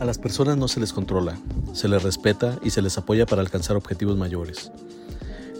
A 0.00 0.04
las 0.04 0.18
personas 0.18 0.56
no 0.56 0.68
se 0.68 0.78
les 0.78 0.92
controla, 0.92 1.36
se 1.72 1.88
les 1.88 2.04
respeta 2.04 2.60
y 2.62 2.70
se 2.70 2.82
les 2.82 2.96
apoya 2.98 3.26
para 3.26 3.42
alcanzar 3.42 3.76
objetivos 3.76 4.16
mayores. 4.16 4.70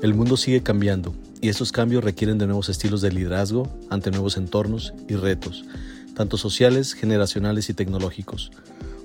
El 0.00 0.14
mundo 0.14 0.36
sigue 0.36 0.62
cambiando 0.62 1.12
y 1.40 1.48
estos 1.48 1.72
cambios 1.72 2.04
requieren 2.04 2.38
de 2.38 2.46
nuevos 2.46 2.68
estilos 2.68 3.00
de 3.00 3.10
liderazgo 3.10 3.68
ante 3.90 4.12
nuevos 4.12 4.36
entornos 4.36 4.94
y 5.08 5.16
retos, 5.16 5.64
tanto 6.14 6.36
sociales, 6.36 6.92
generacionales 6.94 7.68
y 7.68 7.74
tecnológicos, 7.74 8.52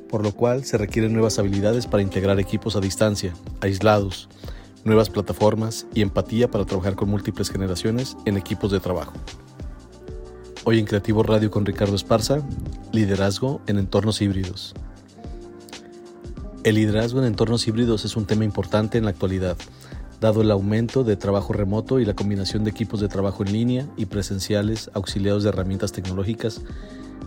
por 0.08 0.22
lo 0.22 0.34
cual 0.34 0.66
se 0.66 0.78
requieren 0.78 1.14
nuevas 1.14 1.40
habilidades 1.40 1.88
para 1.88 2.04
integrar 2.04 2.40
equipos 2.40 2.76
a 2.76 2.80
distancia, 2.80 3.34
aislados, 3.60 4.30
nuevas 4.84 5.10
plataformas 5.10 5.88
y 5.96 6.02
empatía 6.02 6.52
para 6.52 6.66
trabajar 6.66 6.94
con 6.94 7.10
múltiples 7.10 7.50
generaciones 7.50 8.16
en 8.26 8.38
equipos 8.38 8.72
de 8.72 8.80
trabajo. 8.80 9.14
Hoy 10.64 10.78
en 10.78 10.86
Creativo 10.86 11.24
Radio 11.24 11.50
con 11.50 11.66
Ricardo 11.66 11.96
Esparza, 11.96 12.44
liderazgo 12.92 13.62
en 13.66 13.80
entornos 13.80 14.22
híbridos. 14.22 14.76
El 16.64 16.76
liderazgo 16.76 17.20
en 17.20 17.26
entornos 17.26 17.68
híbridos 17.68 18.06
es 18.06 18.16
un 18.16 18.26
tema 18.26 18.46
importante 18.46 18.98
en 18.98 19.04
la 19.04 19.10
actualidad, 19.10 19.58
dado 20.22 20.42
el 20.42 20.50
aumento 20.50 21.04
de 21.04 21.18
trabajo 21.18 21.52
remoto 21.52 22.00
y 22.00 22.06
la 22.06 22.14
combinación 22.14 22.64
de 22.64 22.70
equipos 22.70 23.02
de 23.02 23.10
trabajo 23.10 23.44
en 23.44 23.52
línea 23.52 23.88
y 23.98 24.06
presenciales 24.06 24.90
auxiliados 24.94 25.44
de 25.44 25.50
herramientas 25.50 25.92
tecnológicas 25.92 26.62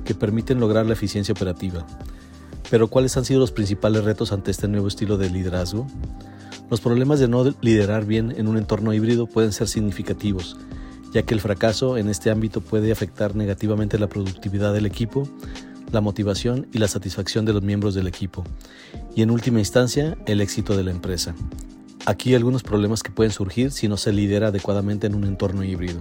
que 0.06 0.14
permiten 0.14 0.58
lograr 0.58 0.86
la 0.86 0.94
eficiencia 0.94 1.32
operativa. 1.32 1.86
Pero 2.70 2.88
¿cuáles 2.88 3.14
han 3.18 3.26
sido 3.26 3.38
los 3.38 3.52
principales 3.52 4.04
retos 4.04 4.32
ante 4.32 4.50
este 4.50 4.68
nuevo 4.68 4.88
estilo 4.88 5.18
de 5.18 5.28
liderazgo? 5.28 5.86
Los 6.70 6.80
problemas 6.80 7.20
de 7.20 7.28
no 7.28 7.44
liderar 7.60 8.06
bien 8.06 8.32
en 8.38 8.48
un 8.48 8.56
entorno 8.56 8.94
híbrido 8.94 9.26
pueden 9.26 9.52
ser 9.52 9.68
significativos, 9.68 10.56
ya 11.12 11.24
que 11.24 11.34
el 11.34 11.42
fracaso 11.42 11.98
en 11.98 12.08
este 12.08 12.30
ámbito 12.30 12.62
puede 12.62 12.90
afectar 12.90 13.36
negativamente 13.36 13.98
la 13.98 14.06
productividad 14.06 14.72
del 14.72 14.86
equipo, 14.86 15.28
la 15.92 16.00
motivación 16.00 16.66
y 16.72 16.78
la 16.78 16.88
satisfacción 16.88 17.44
de 17.44 17.52
los 17.52 17.62
miembros 17.62 17.94
del 17.94 18.06
equipo, 18.06 18.44
y 19.14 19.22
en 19.22 19.30
última 19.30 19.58
instancia 19.58 20.16
el 20.26 20.40
éxito 20.40 20.76
de 20.76 20.84
la 20.84 20.90
empresa. 20.90 21.34
Aquí 22.06 22.34
algunos 22.34 22.62
problemas 22.62 23.02
que 23.02 23.10
pueden 23.10 23.32
surgir 23.32 23.72
si 23.72 23.88
no 23.88 23.96
se 23.96 24.12
lidera 24.12 24.48
adecuadamente 24.48 25.06
en 25.06 25.14
un 25.14 25.24
entorno 25.24 25.64
híbrido. 25.64 26.00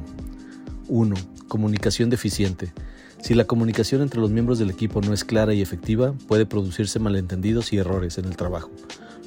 1. 0.88 1.16
Comunicación 1.48 2.10
deficiente. 2.10 2.74
Si 3.22 3.34
la 3.34 3.46
comunicación 3.46 4.04
entre 4.04 4.20
los 4.20 4.30
miembros 4.30 4.60
del 4.60 4.70
equipo 4.70 5.02
no 5.02 5.14
es 5.14 5.24
clara 5.24 5.56
y 5.56 5.62
efectiva, 5.62 6.14
puede 6.28 6.46
producirse 6.46 7.00
malentendidos 7.00 7.74
y 7.74 7.78
errores 7.78 8.20
en 8.20 8.26
el 8.26 8.38
trabajo, 8.38 8.70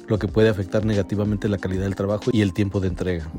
lo 0.07 0.19
que 0.19 0.29
puede 0.29 0.47
afectar 0.47 0.85
negativamente 0.85 1.49
la 1.49 1.57
calidad 1.57 1.83
del 1.83 1.95
trabajo 1.95 2.31
y 2.31 2.41
el 2.41 2.53
tiempo 2.53 2.79
de 2.79 2.87
entrega. 2.87 3.29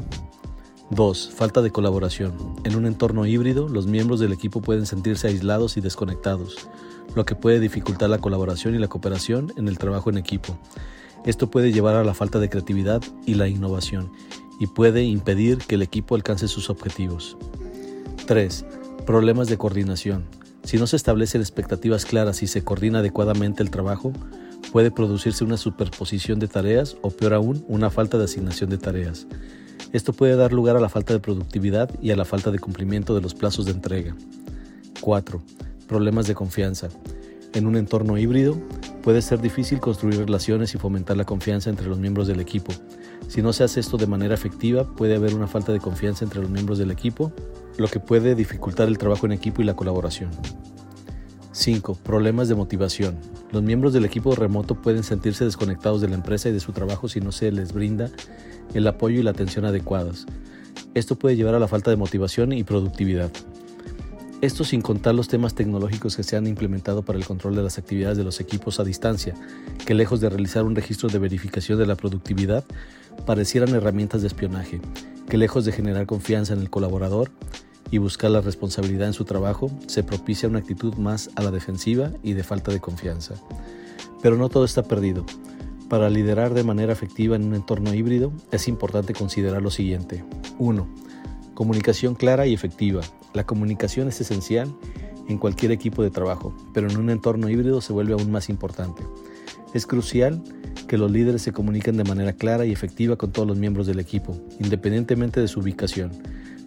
2. 0.91 1.31
Falta 1.37 1.63
de 1.63 1.71
colaboración. 1.71 2.35
En 2.65 2.75
un 2.75 2.85
entorno 2.85 3.25
híbrido, 3.25 3.69
los 3.69 3.87
miembros 3.87 4.19
del 4.19 4.33
equipo 4.33 4.61
pueden 4.61 4.87
sentirse 4.87 5.29
aislados 5.29 5.77
y 5.77 5.81
desconectados, 5.81 6.69
lo 7.15 7.25
que 7.25 7.37
puede 7.37 7.61
dificultar 7.61 8.11
la 8.11 8.19
colaboración 8.19 8.75
y 8.75 8.79
la 8.79 8.89
cooperación 8.89 9.53
en 9.57 9.69
el 9.69 9.79
trabajo 9.79 10.11
en 10.11 10.19
equipo. 10.19 10.59
Esto 11.25 11.49
puede 11.49 11.71
llevar 11.71 11.95
a 11.95 12.03
la 12.03 12.13
falta 12.13 12.41
de 12.41 12.49
creatividad 12.49 13.03
y 13.25 13.35
la 13.35 13.47
innovación 13.47 14.11
y 14.59 14.67
puede 14.67 15.05
impedir 15.05 15.59
que 15.59 15.77
el 15.77 15.83
equipo 15.83 16.17
alcance 16.17 16.49
sus 16.49 16.71
objetivos. 16.71 17.37
3. 18.27 18.65
Problemas 19.07 19.47
de 19.47 19.59
coordinación. 19.59 20.25
Si 20.65 20.77
no 20.77 20.89
se 20.89 20.97
establecen 20.97 21.41
expectativas 21.41 22.05
claras 22.05 22.43
y 22.43 22.49
se 22.49 22.65
coordina 22.65 22.99
adecuadamente 22.99 23.63
el 23.63 23.71
trabajo, 23.71 24.13
puede 24.73 24.91
producirse 24.91 25.45
una 25.45 25.57
superposición 25.57 26.41
de 26.41 26.49
tareas 26.49 26.97
o 27.01 27.11
peor 27.11 27.35
aún, 27.35 27.65
una 27.69 27.91
falta 27.91 28.19
de 28.19 28.25
asignación 28.25 28.71
de 28.71 28.79
tareas. 28.79 29.29
Esto 29.93 30.13
puede 30.13 30.37
dar 30.37 30.53
lugar 30.53 30.77
a 30.77 30.81
la 30.81 30.89
falta 30.89 31.13
de 31.13 31.21
productividad 31.21 31.91
y 32.01 32.11
a 32.11 32.17
la 32.17 32.25
falta 32.25 32.51
de 32.51 32.59
cumplimiento 32.59 33.15
de 33.15 33.21
los 33.21 33.35
plazos 33.35 33.67
de 33.67 33.73
entrega. 33.73 34.17
4 35.01 35.43
problemas 35.89 36.29
de 36.29 36.37
confianza. 36.37 36.89
En 37.53 37.67
un 37.67 37.75
entorno 37.75 38.17
híbrido, 38.17 38.57
puede 39.03 39.23
ser 39.23 39.41
difícil 39.41 39.81
construir 39.81 40.19
relaciones 40.19 40.73
y 40.77 40.79
fomentar 40.79 41.17
la 41.17 41.25
confianza 41.25 41.69
entre 41.69 41.89
los 41.89 41.99
miembros 41.99 42.29
del 42.29 42.39
equipo. 42.39 42.73
Si 43.27 43.43
no 43.43 43.53
se 43.53 43.65
hace 43.65 43.81
esto 43.81 43.97
de 43.97 44.07
manera 44.07 44.35
efectiva, 44.35 44.85
puede 44.85 45.17
haber 45.17 45.35
una 45.35 45.49
falta 45.49 45.73
de 45.73 45.81
confianza 45.81 46.25
entre 46.25 46.41
los 46.41 46.49
miembros 46.49 46.79
del 46.79 46.93
equipo, 46.93 47.33
lo 47.77 47.89
que 47.89 47.99
puede 47.99 48.37
dificultar 48.37 48.87
el 48.87 48.99
trabajo 48.99 49.27
en 49.27 49.33
equipo 49.33 49.63
y 49.63 49.65
la 49.65 49.75
colaboración. 49.75 50.31
5. 51.51 51.97
Problemas 52.05 52.49
de 52.49 52.55
motivación. 52.55 53.17
Los 53.53 53.63
miembros 53.63 53.93
del 53.93 54.05
equipo 54.05 54.35
remoto 54.35 54.77
pueden 54.77 55.03
sentirse 55.03 55.45
desconectados 55.45 56.01
de 56.01 56.09
la 56.09 56.15
empresa 56.15 56.49
y 56.49 56.53
de 56.53 56.61
su 56.61 56.73
trabajo 56.73 57.09
si 57.09 57.21
no 57.21 57.33
se 57.33 57.51
les 57.51 57.73
brinda 57.73 58.11
el 58.75 58.87
apoyo 58.87 59.19
y 59.19 59.23
la 59.23 59.33
atención 59.33 59.65
adecuadas. 59.65 60.27
Esto 60.95 61.17
puede 61.17 61.37
llevar 61.37 61.55
a 61.55 61.59
la 61.59 61.67
falta 61.67 61.91
de 61.91 61.97
motivación 61.97 62.53
y 62.53 62.63
productividad. 62.63 63.31
Esto 64.41 64.65
sin 64.65 64.81
contar 64.81 65.15
los 65.15 65.29
temas 65.29 65.55
tecnológicos 65.55 66.17
que 66.17 66.23
se 66.23 66.37
han 66.37 66.47
implementado 66.47 67.03
para 67.03 67.19
el 67.19 67.27
control 67.27 67.57
de 67.57 67.63
las 67.63 67.77
actividades 67.77 68.17
de 68.17 68.25
los 68.25 68.41
equipos 68.41 68.81
a 68.81 68.85
distancia, 68.85 69.35
que 69.85 69.95
lejos 69.95 70.21
de 70.21 70.31
realizar 70.31 70.65
un 70.65 70.75
registro 70.75 71.09
de 71.09 71.19
verificación 71.19 71.79
de 71.79 71.87
la 71.87 71.97
productividad, 71.97 72.65
parecieran 73.27 73.75
herramientas 73.75 74.23
de 74.23 74.29
espionaje, 74.29 74.81
que 75.29 75.37
lejos 75.37 75.65
de 75.65 75.73
generar 75.73 76.07
confianza 76.07 76.55
en 76.55 76.61
el 76.61 76.71
colaborador 76.71 77.31
y 77.91 77.99
buscar 77.99 78.31
la 78.31 78.41
responsabilidad 78.41 79.09
en 79.09 79.13
su 79.13 79.25
trabajo, 79.25 79.71
se 79.87 80.03
propicia 80.03 80.49
una 80.49 80.61
actitud 80.61 80.95
más 80.95 81.31
a 81.35 81.43
la 81.43 81.51
defensiva 81.51 82.13
y 82.23 82.35
de 82.35 82.45
falta 82.45 82.73
de 82.73 82.81
confianza. 82.81 83.35
Pero 84.23 84.37
no 84.37 84.49
todo 84.49 84.65
está 84.65 84.83
perdido. 84.83 85.25
Para 85.89 86.09
liderar 86.09 86.55
de 86.55 86.63
manera 86.63 86.93
efectiva 86.93 87.35
en 87.35 87.45
un 87.45 87.55
entorno 87.55 87.93
híbrido 87.93 88.33
es 88.53 88.69
importante 88.69 89.13
considerar 89.13 89.61
lo 89.61 89.71
siguiente. 89.71 90.25
1. 90.59 90.87
Comunicación 91.55 92.15
clara 92.15 92.47
y 92.47 92.55
efectiva, 92.55 93.03
la 93.35 93.45
comunicación 93.45 94.09
es 94.09 94.21
esencial 94.21 94.73
en 95.29 95.39
cualquier 95.39 95.73
equipo 95.73 96.03
de 96.03 96.11
trabajo, 96.11 96.55
pero 96.73 96.89
en 96.89 96.97
un 96.97 97.11
entorno 97.11 97.49
híbrido 97.49 97.81
se 97.81 97.93
vuelve 97.93 98.13
aún 98.13 98.31
más 98.31 98.49
importante. 98.49 99.03
Es 99.75 99.87
crucial 99.87 100.43
que 100.89 100.99
los 100.99 101.11
líderes 101.11 101.43
se 101.43 101.53
comuniquen 101.53 101.97
de 101.97 102.05
manera 102.05 102.33
clara 102.33 102.67
y 102.67 102.73
efectiva 102.73 103.17
con 103.17 103.31
todos 103.31 103.47
los 103.47 103.57
miembros 103.57 103.87
del 103.87 104.01
equipo, 104.01 104.37
independientemente 104.59 105.41
de 105.41 105.49
su 105.49 105.61
ubicación. 105.61 106.11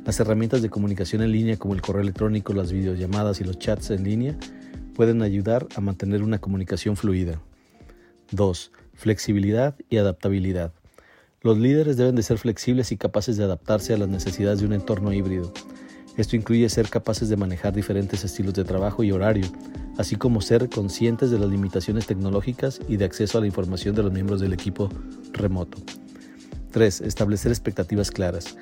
Las 0.05 0.19
herramientas 0.19 0.61
de 0.61 0.69
comunicación 0.69 1.21
en 1.21 1.31
línea 1.31 1.55
como 1.55 1.73
el 1.73 1.81
correo 1.81 2.01
electrónico, 2.01 2.51
las 2.51 2.73
videollamadas 2.73 3.39
y 3.39 3.45
los 3.45 3.57
chats 3.57 3.89
en 3.89 4.03
línea 4.03 4.35
pueden 4.95 5.21
ayudar 5.21 5.65
a 5.77 5.81
mantener 5.81 6.23
una 6.23 6.39
comunicación 6.39 6.97
fluida. 6.97 7.41
2. 8.31 8.71
Flexibilidad 8.95 9.75
y 9.89 9.97
adaptabilidad. 9.97 10.73
Los 11.41 11.57
líderes 11.57 11.95
deben 11.95 12.15
de 12.15 12.23
ser 12.23 12.37
flexibles 12.37 12.91
y 12.91 12.97
capaces 12.97 13.37
de 13.37 13.45
adaptarse 13.45 13.93
a 13.93 13.97
las 13.97 14.09
necesidades 14.09 14.59
de 14.59 14.65
un 14.65 14.73
entorno 14.73 15.13
híbrido. 15.13 15.53
Esto 16.17 16.35
incluye 16.35 16.67
ser 16.67 16.89
capaces 16.89 17.29
de 17.29 17.37
manejar 17.37 17.73
diferentes 17.73 18.25
estilos 18.25 18.53
de 18.55 18.65
trabajo 18.65 19.05
y 19.05 19.13
horario, 19.13 19.47
así 19.97 20.17
como 20.17 20.41
ser 20.41 20.69
conscientes 20.69 21.31
de 21.31 21.39
las 21.39 21.49
limitaciones 21.49 22.07
tecnológicas 22.07 22.81
y 22.89 22.97
de 22.97 23.05
acceso 23.05 23.37
a 23.37 23.41
la 23.41 23.47
información 23.47 23.95
de 23.95 24.03
los 24.03 24.11
miembros 24.11 24.41
del 24.41 24.51
equipo 24.51 24.89
remoto. 25.31 25.77
3. 26.71 27.01
Establecer 27.01 27.51
expectativas 27.51 28.11
claras. 28.11 28.57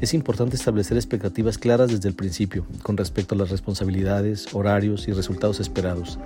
Es 0.00 0.14
importante 0.14 0.54
establecer 0.54 0.96
expectativas 0.96 1.58
claras 1.58 1.90
desde 1.90 2.08
el 2.08 2.14
principio 2.14 2.64
con 2.84 2.96
respecto 2.96 3.34
a 3.34 3.38
las 3.38 3.50
responsabilidades, 3.50 4.54
horarios 4.54 5.08
y 5.08 5.12
resultados 5.12 5.58
esperados. 5.58 6.20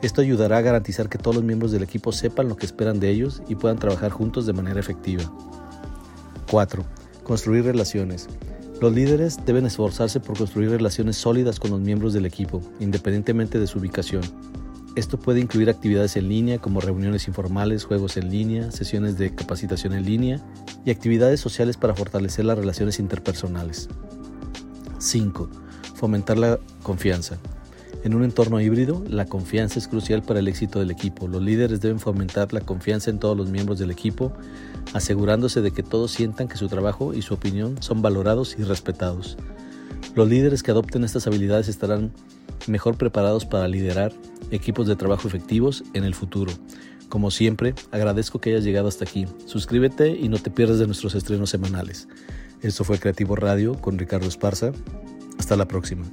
Esto 0.00 0.22
ayudará 0.22 0.56
a 0.56 0.62
garantizar 0.62 1.10
que 1.10 1.18
todos 1.18 1.36
los 1.36 1.44
miembros 1.44 1.72
del 1.72 1.82
equipo 1.82 2.10
sepan 2.12 2.48
lo 2.48 2.56
que 2.56 2.64
esperan 2.64 2.98
de 2.98 3.10
ellos 3.10 3.42
y 3.48 3.54
puedan 3.54 3.78
trabajar 3.78 4.12
juntos 4.12 4.46
de 4.46 4.54
manera 4.54 4.80
efectiva. 4.80 5.30
4. 6.50 6.84
Construir 7.22 7.64
relaciones. 7.64 8.28
Los 8.80 8.94
líderes 8.94 9.40
deben 9.44 9.66
esforzarse 9.66 10.18
por 10.18 10.38
construir 10.38 10.70
relaciones 10.70 11.16
sólidas 11.16 11.60
con 11.60 11.72
los 11.72 11.80
miembros 11.80 12.14
del 12.14 12.24
equipo, 12.24 12.62
independientemente 12.80 13.58
de 13.58 13.66
su 13.66 13.78
ubicación. 13.78 14.22
Esto 14.94 15.18
puede 15.18 15.40
incluir 15.40 15.68
actividades 15.68 16.16
en 16.16 16.30
línea 16.30 16.60
como 16.60 16.80
reuniones 16.80 17.28
informales, 17.28 17.84
juegos 17.84 18.16
en 18.16 18.30
línea, 18.30 18.70
sesiones 18.70 19.18
de 19.18 19.34
capacitación 19.34 19.92
en 19.92 20.06
línea 20.06 20.40
y 20.86 20.90
actividades 20.90 21.40
sociales 21.40 21.76
para 21.76 21.94
fortalecer 21.94 22.46
las 22.46 22.56
relaciones 22.56 22.98
interpersonales. 22.98 23.88
5. 24.98 25.50
Fomentar 25.94 26.38
la 26.38 26.58
confianza. 26.82 27.36
En 28.04 28.14
un 28.14 28.22
entorno 28.22 28.60
híbrido, 28.60 29.02
la 29.08 29.26
confianza 29.26 29.80
es 29.80 29.88
crucial 29.88 30.22
para 30.22 30.38
el 30.38 30.46
éxito 30.46 30.78
del 30.78 30.92
equipo. 30.92 31.26
Los 31.26 31.42
líderes 31.42 31.80
deben 31.80 31.98
fomentar 31.98 32.52
la 32.52 32.60
confianza 32.60 33.10
en 33.10 33.18
todos 33.18 33.36
los 33.36 33.50
miembros 33.50 33.80
del 33.80 33.90
equipo, 33.90 34.32
asegurándose 34.94 35.60
de 35.60 35.72
que 35.72 35.82
todos 35.82 36.12
sientan 36.12 36.46
que 36.46 36.56
su 36.56 36.68
trabajo 36.68 37.14
y 37.14 37.22
su 37.22 37.34
opinión 37.34 37.82
son 37.82 38.02
valorados 38.02 38.56
y 38.56 38.62
respetados. 38.62 39.36
Los 40.14 40.28
líderes 40.28 40.62
que 40.62 40.70
adopten 40.70 41.02
estas 41.02 41.26
habilidades 41.26 41.66
estarán 41.66 42.12
mejor 42.68 42.96
preparados 42.96 43.44
para 43.44 43.66
liderar 43.66 44.12
equipos 44.52 44.86
de 44.86 44.94
trabajo 44.94 45.26
efectivos 45.26 45.82
en 45.92 46.04
el 46.04 46.14
futuro. 46.14 46.52
Como 47.08 47.30
siempre, 47.30 47.74
agradezco 47.90 48.40
que 48.40 48.50
hayas 48.50 48.64
llegado 48.64 48.88
hasta 48.88 49.04
aquí. 49.04 49.26
Suscríbete 49.46 50.10
y 50.10 50.28
no 50.28 50.38
te 50.38 50.50
pierdas 50.50 50.78
de 50.78 50.86
nuestros 50.86 51.14
estrenos 51.14 51.50
semanales. 51.50 52.08
Esto 52.62 52.84
fue 52.84 52.98
Creativo 52.98 53.36
Radio 53.36 53.74
con 53.80 53.98
Ricardo 53.98 54.26
Esparza. 54.26 54.72
Hasta 55.38 55.56
la 55.56 55.66
próxima. 55.66 56.04